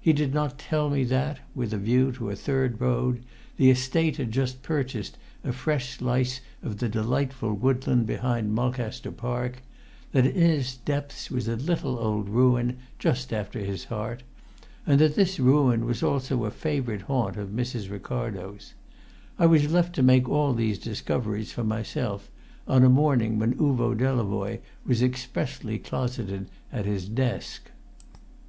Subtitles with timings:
[0.00, 3.22] He did not tell me that, with a view to a third road,
[3.58, 9.62] the Estate had just purchased a fresh slice of the delightful woodland behind Mulcaster Park;
[10.10, 14.24] that in its depths was a little old ruin, just after his heart,
[14.84, 17.88] and that this ruin was also a favourite haunt of Mrs.
[17.88, 18.74] Ricardo's.
[19.38, 22.28] I was left to make all these discoveries for myself,
[22.66, 27.70] on a morning when Uvo Delavoye was expressly closeted at his desk.